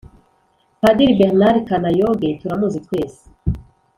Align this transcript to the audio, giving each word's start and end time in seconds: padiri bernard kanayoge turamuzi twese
padiri 0.81 1.13
bernard 1.19 1.57
kanayoge 1.69 2.29
turamuzi 2.41 2.79
twese 2.85 3.23